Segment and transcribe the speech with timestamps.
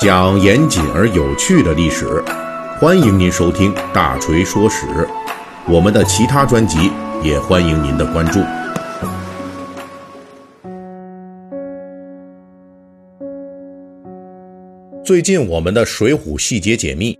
[0.00, 2.24] 讲严谨而有趣的历史，
[2.80, 4.86] 欢迎您收听《大锤说史》。
[5.68, 6.90] 我们的其他专辑
[7.22, 8.40] 也欢迎您的关注。
[15.04, 17.12] 最近我们的《水浒细节解密》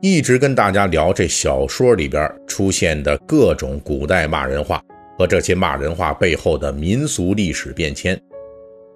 [0.00, 4.80] 一直跟大家聊这小说里边出现的各种古代骂人话
[5.18, 8.18] 和这些骂人话背后的民俗历史变迁。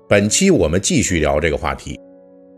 [0.08, 2.00] 本期我们继续聊这个话题。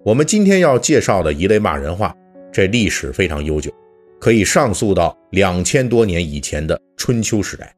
[0.02, 2.16] 我们今天要介绍的一类骂人话，
[2.50, 3.70] 这历史非常悠久，
[4.18, 7.70] 可以上溯到两千多年以前的春秋时代。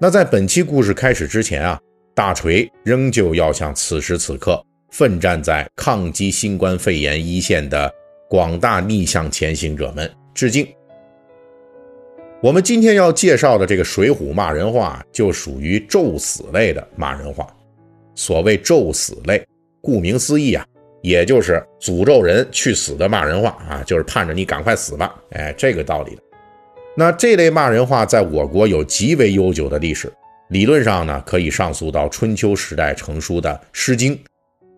[0.00, 1.80] 那在本期故事开始之前啊，
[2.16, 4.60] 大锤仍旧要向此时此刻
[4.90, 7.88] 奋战在抗击新冠肺炎一线的
[8.28, 10.66] 广大逆向前行者们致敬。
[12.42, 17.46] 我们今天要介绍的这个《水浒》骂人话，就属于咒死类的骂人话。
[18.16, 19.46] 所谓咒死类，
[19.80, 20.66] 顾名思义啊，
[21.08, 26.22] 也就是诅咒人去死的骂人话啊，就是盼着你赶快死吧，哎，这个道理的。
[26.94, 30.12] 那这类骂人话在我国有极为悠久的历史，
[30.50, 34.14] 理论上呢，可以上溯到春秋时代成书的《诗经》，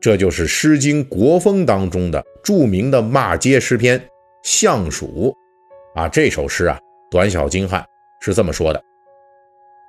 [0.01, 3.99] 这就是《诗经·国风》当中的著名的骂街诗篇
[4.45, 5.35] 《相鼠》
[6.01, 6.09] 啊。
[6.09, 6.79] 这首诗啊，
[7.11, 7.85] 短小精悍，
[8.21, 8.81] 是这么说的：“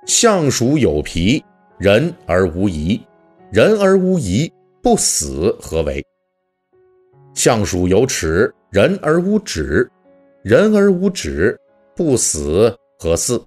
[0.08, 1.44] 相鼠有皮，
[1.78, 3.00] 人而无仪。”
[3.52, 4.50] 人而无仪，
[4.82, 6.04] 不死何为？
[7.34, 9.88] 相鼠有齿，人而无止；
[10.42, 11.58] 人而无止，
[11.96, 13.42] 不死何似？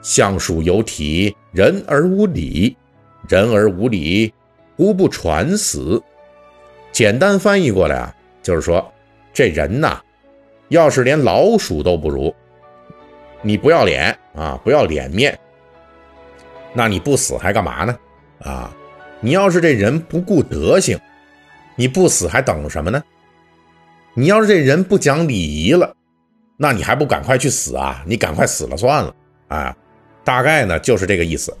[0.00, 2.74] 相鼠有体，人而无礼；
[3.28, 4.32] 人而无礼，
[4.76, 6.00] 无不传死。
[6.92, 8.92] 简单翻译过来啊，就是说，
[9.32, 9.98] 这人呐，
[10.68, 12.32] 要是连老鼠都不如，
[13.42, 15.36] 你不要脸啊，不要脸面，
[16.72, 17.98] 那你不死还干嘛呢？
[18.40, 18.74] 啊？
[19.20, 20.98] 你要是这人不顾德行，
[21.76, 23.02] 你不死还等什么呢？
[24.14, 25.92] 你要是这人不讲礼仪了，
[26.56, 28.04] 那你还不赶快去死啊？
[28.06, 29.14] 你赶快死了算了
[29.48, 29.76] 啊！
[30.22, 31.52] 大概呢就是这个意思。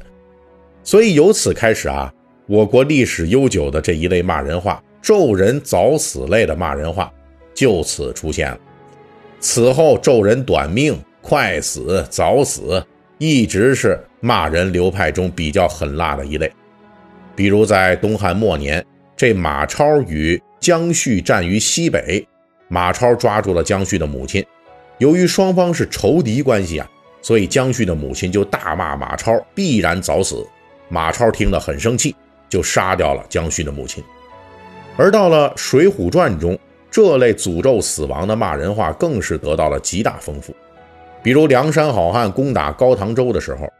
[0.84, 2.12] 所以由此开始啊，
[2.46, 7.12] 我国历史悠久的这一类骂人话——咒人早死类的骂人话，
[7.54, 8.58] 就此出现了。
[9.40, 12.82] 此后咒人短命、快死、早死，
[13.18, 16.50] 一直是骂人流派中比较狠辣的一类。
[17.34, 18.84] 比如在东汉末年，
[19.16, 22.26] 这马超与姜旭战于西北，
[22.68, 24.44] 马超抓住了姜旭的母亲。
[24.98, 26.88] 由于双方是仇敌关系啊，
[27.22, 30.44] 所以姜旭的母亲就大骂马超必然早死。
[30.88, 32.14] 马超听了很生气，
[32.48, 34.02] 就杀掉了姜旭的母亲。
[34.96, 36.58] 而到了《水浒传》中，
[36.90, 40.54] 这类诅咒死亡的骂人话更是得到了极大丰富。
[41.22, 43.72] 比如梁山好汉攻打高唐州的时候，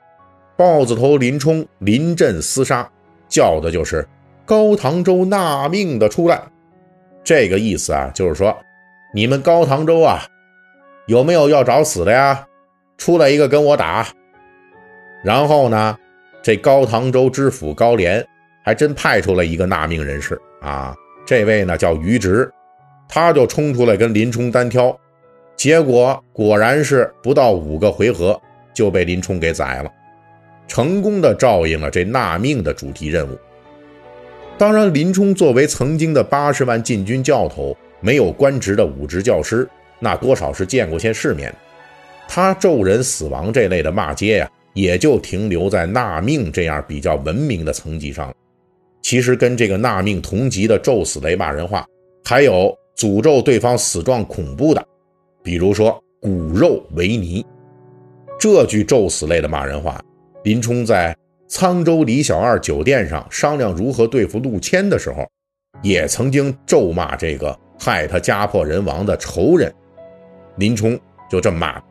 [0.56, 2.88] 豹子头林冲临阵厮杀。
[3.26, 4.06] 叫的就是
[4.46, 6.42] 高唐州纳命的出来，
[7.24, 8.54] 这个意思啊，就是说
[9.14, 10.22] 你们高唐州啊，
[11.06, 12.46] 有没有要找死的呀？
[12.98, 14.06] 出来一个跟我打。
[15.24, 15.96] 然后呢，
[16.42, 18.22] 这高唐州知府高廉
[18.62, 20.94] 还真派出了一个纳命人士啊，
[21.24, 22.52] 这位呢叫于直，
[23.08, 24.94] 他就冲出来跟林冲单挑，
[25.56, 28.38] 结果果然是不到五个回合
[28.74, 29.90] 就被林冲给宰了。
[30.68, 33.38] 成功的照应了这纳命的主题任务。
[34.56, 41.52] 当然，林冲作为曾经的八十万禁军教头，没有官职的武职教师，那多少是见过些世面。
[42.28, 48.32] 他咒人死亡这类的骂街呀，也就停留在纳命这样比较文明的层级上。
[49.02, 51.84] 其实，跟这个纳命同级的咒死类骂人话，
[52.24, 54.82] 还有诅咒对方死状恐怖的，
[55.42, 57.44] 比如说“骨肉为泥”
[58.38, 60.00] 这句咒死类的骂人话。
[60.44, 61.16] 林冲在
[61.48, 65.28] 沧州李小二酒店上商量如何对付陆谦的时候，
[65.82, 69.72] 也曾经咒骂这个害他家破人亡的仇人。
[70.56, 70.98] 林冲
[71.30, 71.82] 就这么骂：“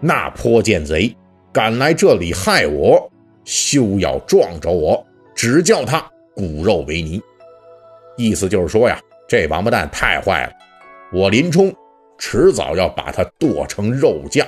[0.00, 1.14] 那泼贱贼
[1.52, 3.10] 敢来这里害我，
[3.44, 6.00] 休要撞着我，只叫他
[6.34, 7.20] 骨肉为泥。”
[8.16, 8.98] 意思就是说呀，
[9.28, 10.52] 这王八蛋太坏了，
[11.12, 11.74] 我林冲
[12.16, 14.46] 迟早要把他剁成肉酱。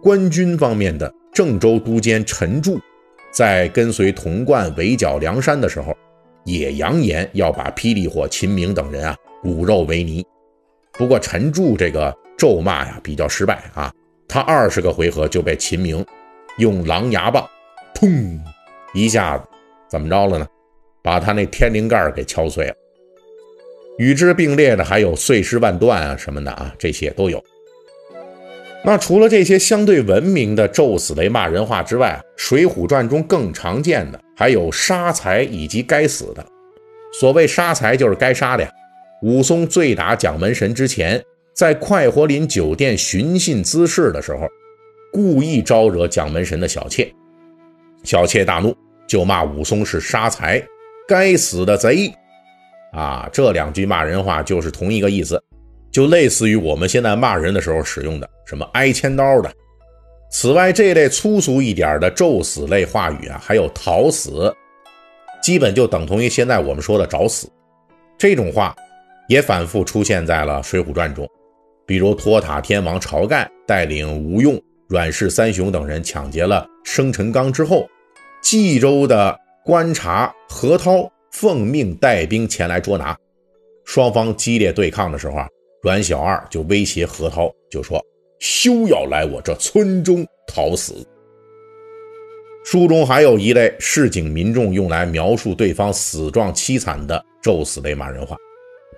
[0.00, 1.12] 官军方面的。
[1.36, 2.80] 郑州都监陈柱，
[3.30, 5.94] 在跟随童贯围剿梁山的时候，
[6.46, 10.24] 也扬言要把霹雳火、秦明等人啊骨肉为泥。
[10.94, 13.92] 不过陈柱这个咒骂呀比较失败啊，
[14.26, 16.02] 他二十个回合就被秦明
[16.56, 17.46] 用狼牙棒，
[17.94, 18.40] 砰
[18.94, 19.44] 一下子
[19.90, 20.46] 怎么着了呢？
[21.02, 22.74] 把他那天灵盖给敲碎了。
[23.98, 27.44] 与之并列的还有碎尸万段啊什么的啊，这些都有。
[28.86, 36.46] 那除了这些相对文明的咒死类骂人话之外，《水浒传》中更常见的还有杀财以及该死的。
[37.18, 38.70] 所谓杀财就是该杀的呀。
[39.22, 41.20] 武松醉打蒋门神之前，
[41.52, 44.46] 在快活林酒店寻衅滋事的时候，
[45.12, 47.12] 故意招惹蒋门神的小妾，
[48.04, 48.72] 小妾大怒，
[49.08, 50.62] 就骂武松是杀财，
[51.08, 52.14] 该死的贼。
[52.92, 55.42] 啊，这两句骂人话就是同一个意思，
[55.96, 59.50] 就类似于我们现在骂人的时候使用的什么挨千刀的。
[60.30, 64.54] 此外，这类粗俗一点的咒死类话语啊，还有讨死，
[65.42, 67.50] 基本就等同于现在我们说的找死。
[68.18, 68.76] 这种话
[69.26, 71.26] 也反复出现在了《水浒传》中，
[71.86, 74.60] 比如托塔天王晁盖带领吴用、
[74.90, 77.88] 阮氏三雄等人抢劫了生辰纲之后，
[78.42, 79.34] 冀州的
[79.64, 83.16] 观察何涛奉命带兵前来捉拿，
[83.86, 85.48] 双方激烈对抗的时候啊，
[85.82, 88.04] 阮小二就威胁何涛，就说。
[88.38, 90.94] 休要来我这村中讨死。
[92.66, 98.36] 书中还有一类市井民众用来描述对方死状凄惨的咒死类骂人话，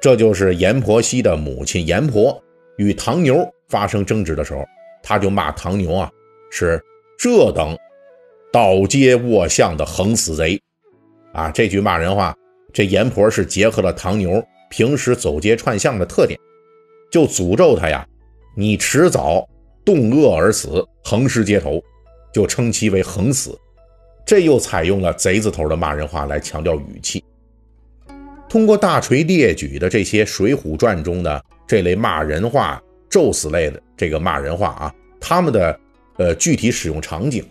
[0.00, 2.36] 这就是阎婆惜的母亲阎婆
[2.78, 4.64] 与唐牛发生争执的时候，
[5.04, 6.10] 他就骂唐牛啊
[6.50, 6.82] 是
[7.16, 7.78] 这等
[8.52, 10.60] 倒街卧巷的横死贼
[11.32, 11.48] 啊！
[11.52, 12.34] 这句骂人话，
[12.72, 16.36] 这阎婆是结合了唐牛平时走街串巷的特点，
[17.10, 18.06] 就诅咒他呀。
[18.56, 19.49] 你迟早
[19.84, 21.82] 冻饿而死，横尸街头，
[22.32, 23.58] 就称其为横死。
[24.26, 27.25] 这又采用了贼字头的骂人话来强调语气。
[28.49, 35.81] 通过大锤列举的这些《水浒传》中的这类骂人话、咒死类的这个骂人话啊，他们的
[36.16, 37.44] 呃具体使用场景，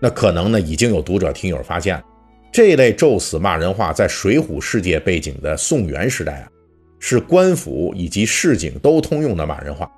[0.00, 2.02] 那可能呢已经有读者听友发现，
[2.50, 6.48] 这类咒死骂人话在水浒世界背景的宋元时代啊，
[7.00, 9.90] 是官府以及市井都通用的骂人话。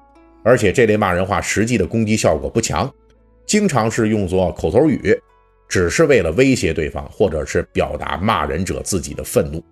[0.44, 2.90] 而且这类骂人话实际的攻击效果不强，
[3.44, 5.16] 经常是用作口头语，
[5.68, 9.62] 只是为了威胁对方，或者是表达骂人者自己的愤怒。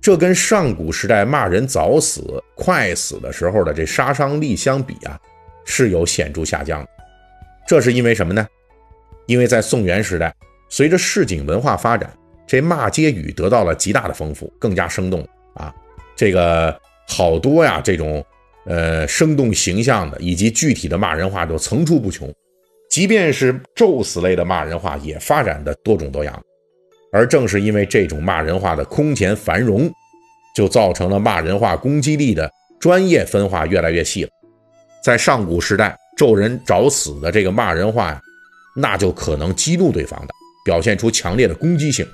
[0.00, 5.20] 这跟上古时代骂人早死、快死的时候的这杀伤力相比啊，
[5.64, 6.88] 是有显著下降的。
[7.68, 8.46] 这是因为什么呢？
[9.26, 10.34] 因为在宋元时代，
[10.68, 12.12] 随着市井文化发展，
[12.46, 15.24] 这骂街语得到了极大的丰富，更加生动
[15.54, 15.72] 啊。
[16.20, 16.78] 这个
[17.08, 18.22] 好多呀，这种。
[18.66, 22.32] 呃，生动形象的以及具体的骂人话都层出不穷，
[22.90, 26.40] 即便是咒死类的骂人话也发展的多种多样。
[27.10, 29.90] 而正是因为这种骂人话的空前繁荣，
[30.54, 34.30] 就造成了骂人话攻击力的专业分化越来越细了。
[35.02, 38.20] 在上古时代，咒人找死的这个骂人话呀，
[38.76, 40.28] 那就可能激怒对方的，
[40.66, 42.06] 表现出强烈的攻击性。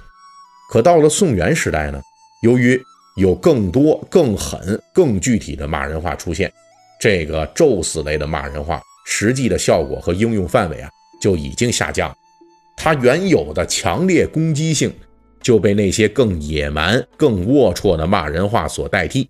[0.71, 2.01] 可到了宋元时代呢，
[2.43, 2.81] 由于
[3.17, 6.53] 有更多、更狠、更具体的骂人话出现，
[7.01, 10.91] 这个咒死类的骂人话实际的效果和应用范围啊
[11.21, 12.15] 就已经下降，
[12.77, 14.93] 它原有的强烈攻击性
[15.41, 19.29] 就被那些更野蛮、更龌龊的骂人话所代替，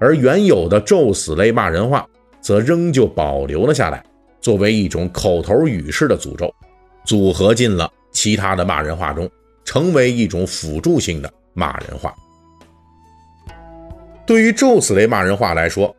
[0.00, 2.04] 而原有的咒死类骂人话
[2.40, 4.02] 则仍旧保留了下来，
[4.40, 6.52] 作为一种口头语式的诅咒，
[7.04, 9.30] 组合进了其他的骂人话中，
[9.64, 12.12] 成为一种辅助性的骂人话。
[14.24, 15.94] 对于咒死类骂人话来说，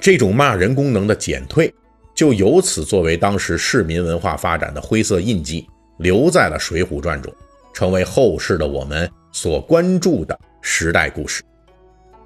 [0.00, 1.72] 这种骂人功能的减退，
[2.14, 5.66] 就由此作为当时市民文化发展的灰色印记，
[5.98, 7.32] 留在了《水浒传》中，
[7.72, 11.42] 成为后世的我们所关注的时代故事。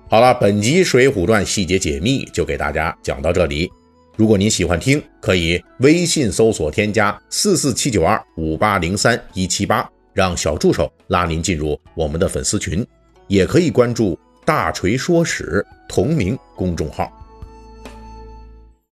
[0.08, 3.68] 好了，本集《水浒传》细节解密就给大家讲到这里。
[4.16, 12.84] 如果您喜欢听，可以微信搜索添加四四七九二五八零三一七八，让小助手拉您进入我们的粉丝群，
[13.26, 14.18] 也可以关注。
[14.48, 17.17] 大锤说史同名公众号。